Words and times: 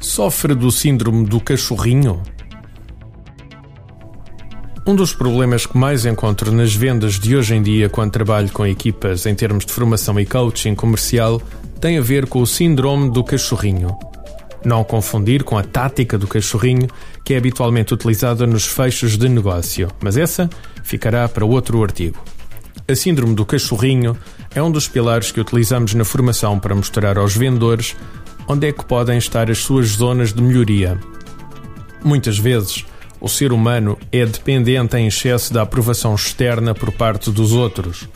Sofre 0.00 0.54
do 0.54 0.70
síndrome 0.70 1.26
do 1.26 1.40
cachorrinho? 1.40 2.22
Um 4.86 4.94
dos 4.94 5.12
problemas 5.12 5.66
que 5.66 5.76
mais 5.76 6.06
encontro 6.06 6.52
nas 6.52 6.74
vendas 6.74 7.18
de 7.18 7.36
hoje 7.36 7.54
em 7.54 7.62
dia 7.62 7.88
quando 7.88 8.12
trabalho 8.12 8.48
com 8.50 8.64
equipas 8.64 9.26
em 9.26 9.34
termos 9.34 9.66
de 9.66 9.72
formação 9.72 10.18
e 10.20 10.24
coaching 10.24 10.74
comercial 10.74 11.42
tem 11.80 11.98
a 11.98 12.00
ver 12.00 12.26
com 12.26 12.40
o 12.40 12.46
síndrome 12.46 13.10
do 13.10 13.24
cachorrinho. 13.24 13.96
Não 14.64 14.82
confundir 14.84 15.44
com 15.44 15.58
a 15.58 15.62
tática 15.62 16.16
do 16.16 16.26
cachorrinho, 16.26 16.88
que 17.24 17.34
é 17.34 17.36
habitualmente 17.36 17.92
utilizada 17.92 18.46
nos 18.46 18.66
fechos 18.66 19.18
de 19.18 19.28
negócio, 19.28 19.88
mas 20.00 20.16
essa 20.16 20.48
ficará 20.82 21.28
para 21.28 21.44
outro 21.44 21.82
artigo. 21.82 22.18
A 22.88 22.94
síndrome 22.94 23.34
do 23.34 23.44
cachorrinho 23.44 24.16
é 24.54 24.62
um 24.62 24.70
dos 24.70 24.88
pilares 24.88 25.32
que 25.32 25.40
utilizamos 25.40 25.94
na 25.94 26.04
formação 26.04 26.58
para 26.58 26.74
mostrar 26.74 27.18
aos 27.18 27.36
vendedores 27.36 27.96
onde 28.48 28.68
é 28.68 28.72
que 28.72 28.84
podem 28.84 29.18
estar 29.18 29.50
as 29.50 29.58
suas 29.58 29.88
zonas 29.88 30.32
de 30.32 30.40
melhoria. 30.40 30.98
Muitas 32.04 32.38
vezes, 32.38 32.84
o 33.20 33.28
ser 33.28 33.52
humano 33.52 33.98
é 34.12 34.24
dependente 34.24 34.96
em 34.96 35.08
excesso 35.08 35.52
da 35.52 35.62
aprovação 35.62 36.14
externa 36.14 36.74
por 36.74 36.92
parte 36.92 37.30
dos 37.30 37.52
outros. 37.52 38.08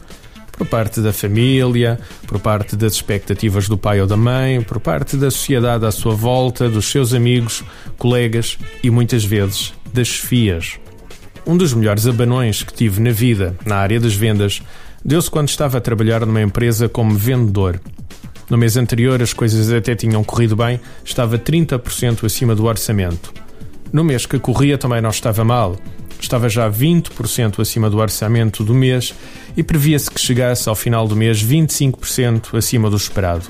Por 0.52 0.66
parte 0.66 1.00
da 1.00 1.12
família, 1.12 1.98
por 2.26 2.38
parte 2.38 2.76
das 2.76 2.92
expectativas 2.92 3.66
do 3.66 3.78
pai 3.78 4.00
ou 4.00 4.06
da 4.06 4.16
mãe, 4.16 4.60
por 4.60 4.78
parte 4.78 5.16
da 5.16 5.30
sociedade 5.30 5.86
à 5.86 5.90
sua 5.90 6.14
volta, 6.14 6.68
dos 6.68 6.84
seus 6.84 7.14
amigos, 7.14 7.64
colegas 7.98 8.58
e 8.82 8.90
muitas 8.90 9.24
vezes 9.24 9.72
das 9.92 10.06
chefias. 10.06 10.78
Um 11.50 11.56
dos 11.56 11.74
melhores 11.74 12.06
abanões 12.06 12.62
que 12.62 12.72
tive 12.72 13.02
na 13.02 13.10
vida, 13.10 13.56
na 13.66 13.74
área 13.74 13.98
das 13.98 14.14
vendas, 14.14 14.62
deu-se 15.04 15.28
quando 15.28 15.48
estava 15.48 15.78
a 15.78 15.80
trabalhar 15.80 16.24
numa 16.24 16.40
empresa 16.40 16.88
como 16.88 17.16
vendedor. 17.16 17.80
No 18.48 18.56
mês 18.56 18.76
anterior 18.76 19.20
as 19.20 19.32
coisas 19.32 19.72
até 19.72 19.96
tinham 19.96 20.22
corrido 20.22 20.54
bem, 20.54 20.78
estava 21.04 21.36
30% 21.36 22.24
acima 22.24 22.54
do 22.54 22.66
orçamento. 22.66 23.34
No 23.92 24.04
mês 24.04 24.26
que 24.26 24.38
corria 24.38 24.78
também 24.78 25.00
não 25.00 25.10
estava 25.10 25.44
mal, 25.44 25.76
estava 26.20 26.48
já 26.48 26.70
20% 26.70 27.58
acima 27.58 27.90
do 27.90 27.98
orçamento 27.98 28.62
do 28.62 28.72
mês 28.72 29.12
e 29.56 29.64
previa-se 29.64 30.08
que 30.08 30.20
chegasse 30.20 30.68
ao 30.68 30.76
final 30.76 31.08
do 31.08 31.16
mês 31.16 31.42
25% 31.42 32.56
acima 32.56 32.88
do 32.88 32.96
esperado. 32.96 33.46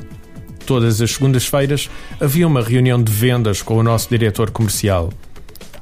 Todas 0.64 1.02
as 1.02 1.10
segundas-feiras 1.10 1.90
havia 2.18 2.46
uma 2.46 2.62
reunião 2.62 3.02
de 3.02 3.12
vendas 3.12 3.60
com 3.60 3.76
o 3.76 3.82
nosso 3.82 4.08
diretor 4.08 4.50
comercial. 4.50 5.12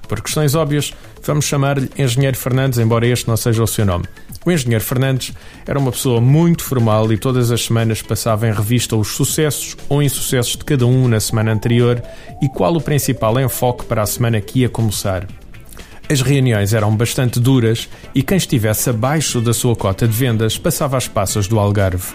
Por 0.08 0.22
questões 0.22 0.54
óbvias, 0.54 0.94
vamos 1.24 1.44
chamar-lhe 1.44 1.90
Engenheiro 1.98 2.36
Fernandes, 2.36 2.78
embora 2.78 3.06
este 3.06 3.28
não 3.28 3.36
seja 3.36 3.62
o 3.62 3.66
seu 3.66 3.84
nome. 3.84 4.04
O 4.44 4.50
engenheiro 4.50 4.82
Fernandes 4.82 5.32
era 5.66 5.78
uma 5.78 5.92
pessoa 5.92 6.20
muito 6.20 6.64
formal 6.64 7.12
e 7.12 7.18
todas 7.18 7.50
as 7.50 7.64
semanas 7.64 8.00
passava 8.00 8.48
em 8.48 8.52
revista 8.52 8.96
os 8.96 9.08
sucessos 9.08 9.76
ou 9.88 10.02
insucessos 10.02 10.56
de 10.56 10.64
cada 10.64 10.86
um 10.86 11.08
na 11.08 11.20
semana 11.20 11.52
anterior 11.52 12.02
e 12.40 12.48
qual 12.48 12.74
o 12.74 12.80
principal 12.80 13.38
enfoque 13.38 13.84
para 13.84 14.02
a 14.02 14.06
semana 14.06 14.40
que 14.40 14.60
ia 14.60 14.68
começar. 14.68 15.26
As 16.10 16.22
reuniões 16.22 16.72
eram 16.72 16.96
bastante 16.96 17.38
duras 17.38 17.88
e 18.14 18.22
quem 18.22 18.38
estivesse 18.38 18.88
abaixo 18.88 19.40
da 19.40 19.52
sua 19.52 19.76
cota 19.76 20.08
de 20.08 20.14
vendas 20.16 20.56
passava 20.56 20.96
às 20.96 21.06
passas 21.06 21.46
do 21.46 21.58
Algarve. 21.58 22.14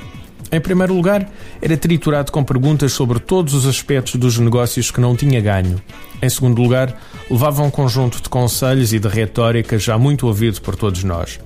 Em 0.53 0.61
primeiro 0.61 0.93
lugar, 0.93 1.27
era 1.59 1.75
triturado 1.75 2.31
com 2.31 2.43
perguntas 2.43 2.93
sobre 2.93 3.19
todos 3.19 3.55
os 3.55 3.65
aspectos 3.65 4.17
dos 4.17 4.37
negócios 4.37 4.91
que 4.91 5.01
não 5.01 5.15
tinha 5.15 5.41
ganho. 5.41 5.81
Em 6.21 6.29
segundo 6.29 6.61
lugar, 6.61 6.95
levava 7.27 7.63
um 7.63 7.71
conjunto 7.71 8.21
de 8.21 8.29
conselhos 8.29 8.93
e 8.93 8.99
de 8.99 9.07
retórica 9.07 9.79
já 9.79 9.97
muito 9.97 10.27
ouvido 10.27 10.61
por 10.61 10.75
todos 10.75 11.03
nós. 11.03 11.39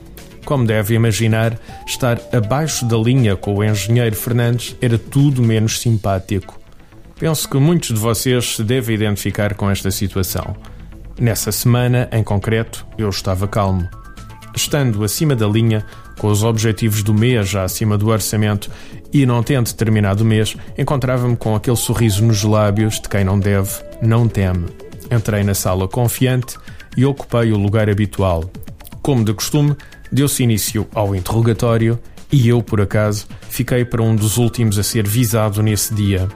Como 0.43 0.67
deve 0.67 0.93
imaginar, 0.93 1.57
estar 1.87 2.19
abaixo 2.33 2.83
da 2.83 2.97
linha 2.97 3.37
com 3.37 3.55
o 3.55 3.63
engenheiro 3.63 4.13
Fernandes 4.13 4.75
era 4.81 4.97
tudo 4.97 5.41
menos 5.41 5.79
simpático. 5.79 6.59
Penso 7.17 7.47
que 7.47 7.57
muitos 7.57 7.93
de 7.93 8.01
vocês 8.01 8.57
se 8.57 8.63
devem 8.63 8.93
identificar 8.93 9.55
com 9.55 9.71
esta 9.71 9.89
situação. 9.89 10.53
Nessa 11.17 11.53
semana, 11.53 12.09
em 12.11 12.23
concreto, 12.25 12.85
eu 12.97 13.07
estava 13.07 13.47
calmo. 13.47 13.87
Estando 14.57 15.03
acima 15.03 15.35
da 15.35 15.47
linha, 15.47 15.85
com 16.19 16.27
os 16.27 16.43
objetivos 16.43 17.03
do 17.03 17.13
mês 17.13 17.47
já 17.47 17.63
acima 17.63 17.97
do 17.97 18.07
orçamento 18.07 18.71
e 19.13 19.23
não 19.23 19.43
tendo 19.43 19.71
terminado 19.71 20.23
o 20.23 20.25
mês, 20.25 20.57
encontrava-me 20.77 21.37
com 21.37 21.55
aquele 21.55 21.77
sorriso 21.77 22.25
nos 22.25 22.43
lábios 22.43 22.99
de 22.99 23.07
quem 23.07 23.23
não 23.23 23.39
deve, 23.39 23.69
não 24.01 24.27
teme. 24.27 24.65
Entrei 25.11 25.43
na 25.43 25.53
sala 25.53 25.87
confiante 25.87 26.57
e 26.97 27.05
ocupei 27.05 27.51
o 27.51 27.57
lugar 27.57 27.87
habitual. 27.87 28.49
Como 29.03 29.23
de 29.23 29.31
costume, 29.31 29.77
Deu-se 30.11 30.43
início 30.43 30.87
ao 30.93 31.15
interrogatório 31.15 31.99
e 32.31 32.47
eu, 32.47 32.61
por 32.61 32.81
acaso, 32.81 33.27
fiquei 33.49 33.83
para 33.83 34.01
um 34.01 34.15
dos 34.15 34.37
últimos 34.37 34.79
a 34.79 34.83
ser 34.83 35.07
visado 35.07 35.61
nesse 35.61 35.93
dia. 35.93 36.27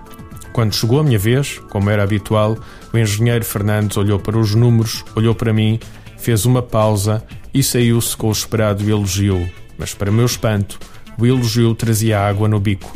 Quando 0.52 0.76
chegou 0.76 1.00
a 1.00 1.03
minha 1.03 1.18
vez, 1.18 1.59
como 1.70 1.90
era 1.90 2.03
habitual, 2.03 2.58
o 2.94 2.98
engenheiro 2.98 3.46
Fernandes 3.46 3.96
olhou 3.96 4.20
para 4.20 4.38
os 4.38 4.53
números, 4.53 5.06
olhou 5.16 5.34
para 5.34 5.53
mim, 5.53 5.80
fez 6.22 6.46
uma 6.46 6.62
pausa 6.62 7.24
e 7.54 7.64
saiu-se 7.64 8.16
com 8.16 8.30
o 8.30 8.32
esperado 8.32 8.90
elogio. 8.90 9.50
Mas, 9.78 9.94
para 9.94 10.12
meu 10.12 10.26
espanto, 10.26 10.80
o 11.18 11.26
elogio 11.26 11.74
trazia 11.76 12.20
água 12.20 12.48
no 12.48 12.59
bico. 12.59 12.96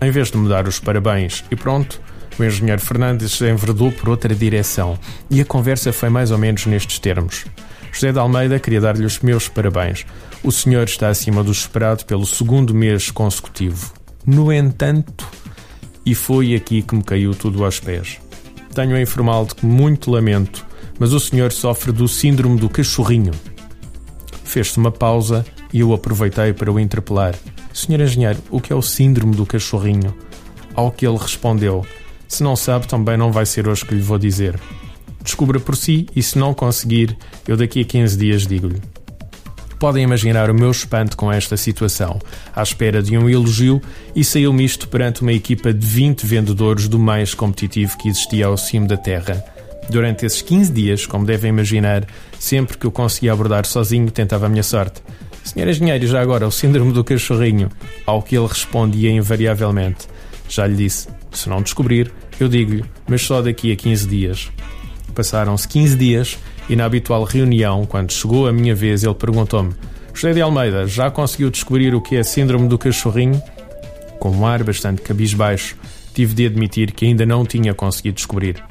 Em 0.00 0.10
vez 0.10 0.30
de 0.30 0.38
me 0.38 0.48
dar 0.48 0.66
os 0.66 0.80
parabéns 0.80 1.44
e 1.50 1.54
pronto, 1.54 2.00
o 2.38 2.42
engenheiro 2.42 2.80
Fernandes 2.80 3.40
enverdou 3.40 3.92
por 3.92 4.08
outra 4.08 4.34
direção 4.34 4.98
e 5.30 5.40
a 5.40 5.44
conversa 5.44 5.92
foi 5.92 6.08
mais 6.08 6.30
ou 6.30 6.38
menos 6.38 6.66
nestes 6.66 6.98
termos. 6.98 7.44
José 7.92 8.10
de 8.10 8.18
Almeida 8.18 8.58
queria 8.58 8.80
dar-lhe 8.80 9.04
os 9.04 9.20
meus 9.20 9.48
parabéns. 9.48 10.06
O 10.42 10.50
senhor 10.50 10.84
está 10.84 11.08
acima 11.08 11.44
do 11.44 11.52
esperado 11.52 12.04
pelo 12.06 12.24
segundo 12.24 12.74
mês 12.74 13.10
consecutivo. 13.10 13.92
No 14.26 14.50
entanto, 14.52 15.28
e 16.04 16.14
foi 16.14 16.54
aqui 16.54 16.82
que 16.82 16.94
me 16.94 17.04
caiu 17.04 17.34
tudo 17.34 17.64
aos 17.64 17.78
pés. 17.78 18.18
Tenho 18.74 18.96
a 18.96 19.00
informal 19.00 19.44
de 19.44 19.54
que 19.56 19.66
muito 19.66 20.10
lamento, 20.10 20.66
mas 20.98 21.12
o 21.12 21.20
senhor 21.20 21.52
sofre 21.52 21.92
do 21.92 22.06
síndrome 22.06 22.58
do 22.58 22.68
cachorrinho. 22.68 23.32
Fez-se 24.44 24.78
uma 24.78 24.90
pausa 24.90 25.44
e 25.72 25.80
eu 25.80 25.92
aproveitei 25.92 26.52
para 26.52 26.70
o 26.70 26.78
interpelar. 26.78 27.34
Senhor 27.72 28.00
engenheiro, 28.00 28.38
o 28.50 28.60
que 28.60 28.72
é 28.72 28.76
o 28.76 28.82
síndrome 28.82 29.34
do 29.34 29.46
cachorrinho? 29.46 30.14
Ao 30.74 30.90
que 30.90 31.06
ele 31.06 31.16
respondeu: 31.16 31.86
Se 32.28 32.42
não 32.42 32.54
sabe, 32.54 32.86
também 32.86 33.16
não 33.16 33.32
vai 33.32 33.46
ser 33.46 33.66
hoje 33.66 33.84
que 33.84 33.94
lhe 33.94 34.02
vou 34.02 34.18
dizer. 34.18 34.58
Descubra 35.22 35.58
por 35.60 35.76
si 35.76 36.06
e, 36.14 36.22
se 36.22 36.38
não 36.38 36.52
conseguir, 36.52 37.16
eu 37.46 37.56
daqui 37.56 37.80
a 37.80 37.84
15 37.84 38.16
dias 38.16 38.46
digo-lhe. 38.46 38.80
Podem 39.78 40.04
imaginar 40.04 40.48
o 40.48 40.54
meu 40.54 40.70
espanto 40.70 41.16
com 41.16 41.32
esta 41.32 41.56
situação, 41.56 42.20
à 42.54 42.62
espera 42.62 43.02
de 43.02 43.16
um 43.18 43.28
elogio, 43.28 43.82
e 44.14 44.22
saiu-me 44.22 44.64
isto 44.64 44.86
perante 44.86 45.22
uma 45.22 45.32
equipa 45.32 45.72
de 45.72 45.84
20 45.84 46.24
vendedores 46.24 46.86
do 46.86 46.98
mais 46.98 47.34
competitivo 47.34 47.98
que 47.98 48.08
existia 48.08 48.46
ao 48.46 48.56
cimo 48.56 48.86
da 48.86 48.96
terra. 48.96 49.44
Durante 49.88 50.24
esses 50.24 50.42
15 50.42 50.72
dias, 50.72 51.06
como 51.06 51.26
devem 51.26 51.50
imaginar, 51.50 52.06
sempre 52.38 52.78
que 52.78 52.86
eu 52.86 52.90
conseguia 52.90 53.32
abordar 53.32 53.66
sozinho, 53.66 54.10
tentava 54.10 54.46
a 54.46 54.48
minha 54.48 54.62
sorte. 54.62 55.02
Senhor 55.44 55.68
engenheiro, 55.68 56.06
já 56.06 56.20
agora, 56.20 56.46
o 56.46 56.52
síndrome 56.52 56.92
do 56.92 57.02
cachorrinho? 57.02 57.68
Ao 58.06 58.22
que 58.22 58.36
ele 58.36 58.46
respondia 58.46 59.10
invariavelmente. 59.10 60.06
Já 60.48 60.66
lhe 60.66 60.76
disse, 60.76 61.08
se 61.32 61.48
não 61.48 61.62
descobrir, 61.62 62.12
eu 62.38 62.48
digo-lhe, 62.48 62.84
mas 63.08 63.22
só 63.22 63.42
daqui 63.42 63.72
a 63.72 63.76
15 63.76 64.06
dias. 64.06 64.50
Passaram-se 65.14 65.68
15 65.68 65.96
dias 65.96 66.38
e 66.68 66.76
na 66.76 66.84
habitual 66.84 67.24
reunião, 67.24 67.84
quando 67.84 68.12
chegou 68.12 68.46
a 68.46 68.52
minha 68.52 68.74
vez, 68.74 69.02
ele 69.02 69.14
perguntou-me: 69.14 69.74
José 70.14 70.32
de 70.32 70.40
Almeida, 70.40 70.86
já 70.86 71.10
conseguiu 71.10 71.50
descobrir 71.50 71.94
o 71.94 72.00
que 72.00 72.16
é 72.16 72.22
síndrome 72.22 72.68
do 72.68 72.78
cachorrinho? 72.78 73.42
Com 74.18 74.30
um 74.30 74.46
ar 74.46 74.62
bastante 74.62 75.02
cabisbaixo, 75.02 75.76
tive 76.14 76.34
de 76.34 76.46
admitir 76.46 76.92
que 76.92 77.04
ainda 77.04 77.26
não 77.26 77.44
tinha 77.44 77.74
conseguido 77.74 78.16
descobrir. 78.16 78.62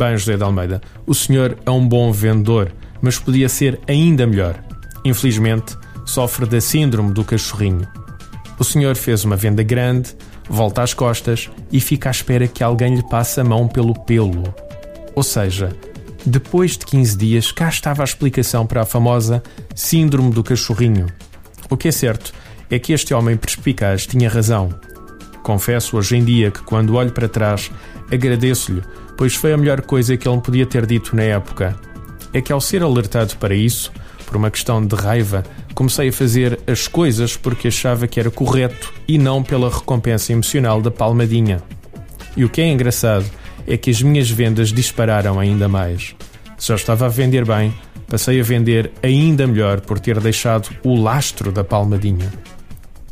Bem, 0.00 0.16
José 0.16 0.34
de 0.34 0.42
Almeida, 0.42 0.80
o 1.06 1.14
senhor 1.14 1.58
é 1.66 1.70
um 1.70 1.86
bom 1.86 2.10
vendedor, 2.10 2.72
mas 3.02 3.18
podia 3.18 3.50
ser 3.50 3.78
ainda 3.86 4.26
melhor. 4.26 4.58
Infelizmente, 5.04 5.76
sofre 6.06 6.46
da 6.46 6.58
síndrome 6.58 7.12
do 7.12 7.22
cachorrinho. 7.22 7.86
O 8.58 8.64
senhor 8.64 8.96
fez 8.96 9.26
uma 9.26 9.36
venda 9.36 9.62
grande, 9.62 10.16
volta 10.48 10.80
às 10.80 10.94
costas 10.94 11.50
e 11.70 11.82
fica 11.82 12.08
à 12.08 12.12
espera 12.12 12.48
que 12.48 12.64
alguém 12.64 12.94
lhe 12.94 13.06
passe 13.10 13.42
a 13.42 13.44
mão 13.44 13.68
pelo 13.68 13.92
pelo. 14.06 14.54
Ou 15.14 15.22
seja, 15.22 15.76
depois 16.24 16.78
de 16.78 16.86
15 16.86 17.18
dias, 17.18 17.52
cá 17.52 17.68
estava 17.68 18.02
a 18.02 18.04
explicação 18.04 18.66
para 18.66 18.80
a 18.80 18.86
famosa 18.86 19.42
Síndrome 19.74 20.30
do 20.30 20.42
Cachorrinho. 20.42 21.08
O 21.68 21.76
que 21.76 21.88
é 21.88 21.92
certo 21.92 22.32
é 22.70 22.78
que 22.78 22.94
este 22.94 23.12
homem 23.12 23.36
perspicaz 23.36 24.06
tinha 24.06 24.30
razão. 24.30 24.70
Confesso 25.42 25.98
hoje 25.98 26.16
em 26.16 26.24
dia 26.24 26.50
que, 26.50 26.62
quando 26.62 26.94
olho 26.94 27.12
para 27.12 27.28
trás, 27.28 27.70
agradeço-lhe, 28.10 28.82
pois 29.20 29.34
foi 29.34 29.52
a 29.52 29.56
melhor 29.58 29.82
coisa 29.82 30.16
que 30.16 30.26
ele 30.26 30.36
me 30.36 30.42
podia 30.42 30.64
ter 30.64 30.86
dito 30.86 31.14
na 31.14 31.24
época. 31.24 31.78
É 32.32 32.40
que, 32.40 32.50
ao 32.50 32.58
ser 32.58 32.82
alertado 32.82 33.36
para 33.36 33.54
isso, 33.54 33.92
por 34.24 34.34
uma 34.34 34.50
questão 34.50 34.82
de 34.82 34.96
raiva, 34.96 35.44
comecei 35.74 36.08
a 36.08 36.12
fazer 36.12 36.58
as 36.66 36.88
coisas 36.88 37.36
porque 37.36 37.68
achava 37.68 38.08
que 38.08 38.18
era 38.18 38.30
correto 38.30 38.90
e 39.06 39.18
não 39.18 39.42
pela 39.42 39.68
recompensa 39.68 40.32
emocional 40.32 40.80
da 40.80 40.90
palmadinha. 40.90 41.62
E 42.34 42.46
o 42.46 42.48
que 42.48 42.62
é 42.62 42.68
engraçado 42.68 43.26
é 43.66 43.76
que 43.76 43.90
as 43.90 44.00
minhas 44.00 44.30
vendas 44.30 44.72
dispararam 44.72 45.38
ainda 45.38 45.68
mais. 45.68 46.16
Se 46.56 46.72
estava 46.72 47.04
a 47.04 47.10
vender 47.10 47.44
bem, 47.44 47.74
passei 48.08 48.40
a 48.40 48.42
vender 48.42 48.90
ainda 49.02 49.46
melhor 49.46 49.82
por 49.82 50.00
ter 50.00 50.18
deixado 50.18 50.70
o 50.82 50.98
lastro 50.98 51.52
da 51.52 51.62
palmadinha. 51.62 52.32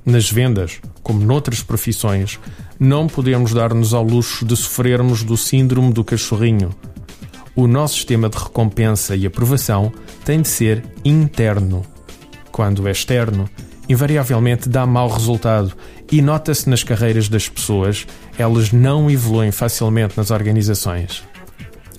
Nas 0.04 0.30
vendas, 0.30 0.80
como 1.02 1.24
noutras 1.24 1.62
profissões, 1.62 2.38
não 2.78 3.06
podemos 3.06 3.52
dar-nos 3.52 3.92
ao 3.92 4.04
luxo 4.04 4.44
de 4.44 4.56
sofrermos 4.56 5.22
do 5.22 5.36
síndrome 5.36 5.92
do 5.92 6.04
cachorrinho. 6.04 6.70
O 7.54 7.66
nosso 7.66 7.94
sistema 7.94 8.28
de 8.28 8.38
recompensa 8.38 9.16
e 9.16 9.26
aprovação 9.26 9.92
tem 10.24 10.40
de 10.40 10.48
ser 10.48 10.84
interno. 11.04 11.84
Quando 12.52 12.86
é 12.86 12.92
externo, 12.92 13.48
invariavelmente 13.88 14.68
dá 14.68 14.86
mau 14.86 15.08
resultado 15.08 15.72
e 16.10 16.22
nota-se 16.22 16.68
nas 16.68 16.82
carreiras 16.82 17.28
das 17.28 17.48
pessoas, 17.48 18.06
elas 18.38 18.72
não 18.72 19.10
evoluem 19.10 19.50
facilmente 19.50 20.16
nas 20.16 20.30
organizações. 20.30 21.24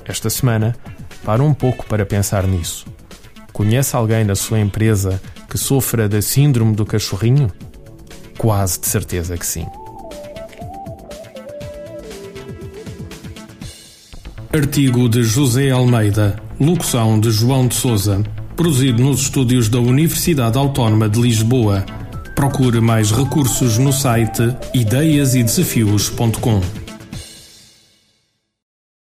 Esta 0.05 0.29
semana, 0.29 0.75
para 1.23 1.43
um 1.43 1.53
pouco 1.53 1.85
para 1.85 2.05
pensar 2.05 2.47
nisso. 2.47 2.85
Conhece 3.51 3.95
alguém 3.95 4.23
na 4.23 4.35
sua 4.35 4.59
empresa 4.59 5.21
que 5.49 5.57
sofra 5.57 6.07
da 6.07 6.21
síndrome 6.21 6.73
do 6.73 6.85
cachorrinho? 6.85 7.51
Quase 8.39 8.79
de 8.79 8.87
certeza 8.87 9.37
que 9.37 9.45
sim. 9.45 9.65
Artigo 14.53 15.09
de 15.09 15.23
José 15.23 15.71
Almeida, 15.71 16.41
locução 16.57 17.19
de 17.19 17.31
João 17.31 17.67
de 17.67 17.75
Souza, 17.75 18.23
produzido 18.55 19.03
nos 19.03 19.23
estúdios 19.23 19.67
da 19.67 19.79
Universidade 19.79 20.57
Autónoma 20.57 21.09
de 21.09 21.19
Lisboa. 21.19 21.85
Procure 22.33 22.79
mais 22.79 23.11
recursos 23.11 23.77
no 23.77 23.91
site 23.91 24.55
ideiasedesafios.com. 24.73 26.78